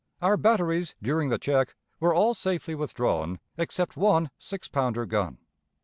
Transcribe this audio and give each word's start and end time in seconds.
Our 0.19 0.35
batteries 0.35 0.95
during 0.99 1.29
the 1.29 1.37
check 1.37 1.75
were 1.99 2.11
all 2.11 2.33
safely 2.33 2.73
withdrawn 2.73 3.39
except 3.55 3.95
one 3.95 4.31
six 4.39 4.67
pounder 4.67 5.05
gun. 5.05 5.37